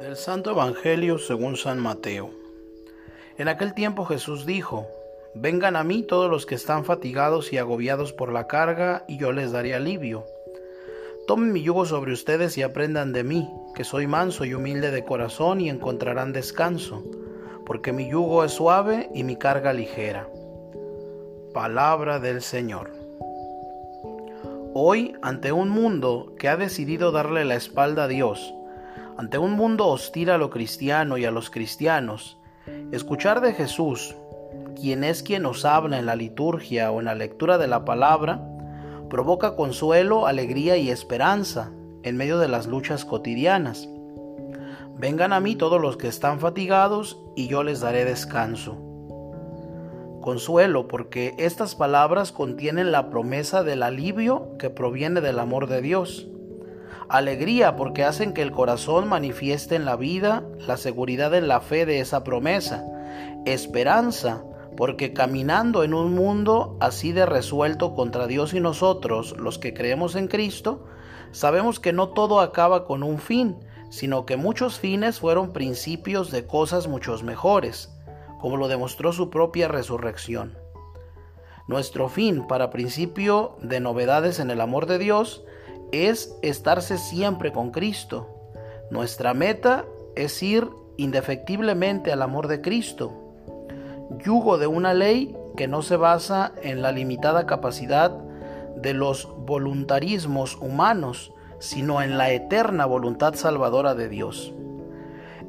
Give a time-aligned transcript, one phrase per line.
[0.00, 2.30] Del Santo Evangelio según San Mateo.
[3.36, 4.86] En aquel tiempo Jesús dijo,
[5.34, 9.32] Vengan a mí todos los que están fatigados y agobiados por la carga, y yo
[9.32, 10.24] les daré alivio.
[11.26, 15.04] Tomen mi yugo sobre ustedes y aprendan de mí, que soy manso y humilde de
[15.04, 17.04] corazón, y encontrarán descanso,
[17.66, 20.26] porque mi yugo es suave y mi carga ligera.
[21.52, 22.90] Palabra del Señor.
[24.72, 28.54] Hoy, ante un mundo que ha decidido darle la espalda a Dios,
[29.20, 32.38] ante un mundo hostil a lo cristiano y a los cristianos,
[32.90, 34.16] escuchar de Jesús,
[34.80, 38.40] quien es quien nos habla en la liturgia o en la lectura de la palabra,
[39.10, 41.70] provoca consuelo, alegría y esperanza
[42.02, 43.90] en medio de las luchas cotidianas.
[44.96, 48.78] Vengan a mí todos los que están fatigados y yo les daré descanso.
[50.22, 56.30] Consuelo porque estas palabras contienen la promesa del alivio que proviene del amor de Dios
[57.08, 61.86] alegría porque hacen que el corazón manifieste en la vida la seguridad en la fe
[61.86, 62.84] de esa promesa,
[63.44, 64.44] esperanza
[64.76, 70.14] porque caminando en un mundo así de resuelto contra Dios y nosotros, los que creemos
[70.14, 70.86] en Cristo,
[71.32, 73.56] sabemos que no todo acaba con un fin,
[73.90, 77.92] sino que muchos fines fueron principios de cosas muchos mejores,
[78.40, 80.56] como lo demostró su propia resurrección.
[81.66, 85.44] Nuestro fin para principio de novedades en el amor de Dios
[85.92, 88.28] es estarse siempre con Cristo.
[88.90, 89.84] Nuestra meta
[90.16, 93.12] es ir indefectiblemente al amor de Cristo.
[94.24, 98.10] Yugo de una ley que no se basa en la limitada capacidad
[98.76, 104.52] de los voluntarismos humanos, sino en la eterna voluntad salvadora de Dios.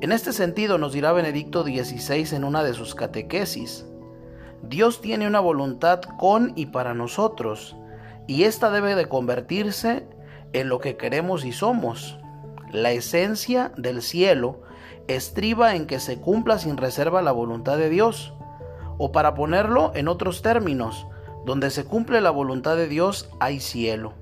[0.00, 3.86] En este sentido nos dirá Benedicto XVI en una de sus catequesis,
[4.62, 7.76] Dios tiene una voluntad con y para nosotros,
[8.26, 10.06] y ésta debe de convertirse
[10.52, 12.18] en lo que queremos y somos.
[12.72, 14.62] La esencia del cielo
[15.08, 18.32] estriba en que se cumpla sin reserva la voluntad de Dios.
[18.98, 21.06] O para ponerlo en otros términos,
[21.46, 24.12] donde se cumple la voluntad de Dios hay cielo.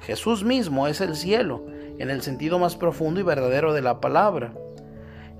[0.00, 1.64] Jesús mismo es el cielo,
[1.98, 4.52] en el sentido más profundo y verdadero de la palabra.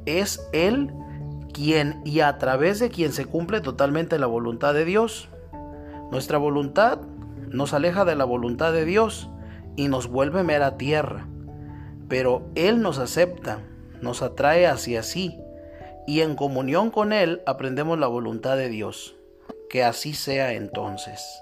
[0.07, 0.93] Es Él
[1.53, 5.29] quien y a través de quien se cumple totalmente la voluntad de Dios.
[6.11, 7.01] Nuestra voluntad
[7.49, 9.29] nos aleja de la voluntad de Dios
[9.77, 11.29] y nos vuelve mera tierra.
[12.09, 13.61] Pero Él nos acepta,
[14.01, 15.39] nos atrae hacia sí,
[16.07, 19.17] y en comunión con Él aprendemos la voluntad de Dios.
[19.69, 21.41] Que así sea entonces.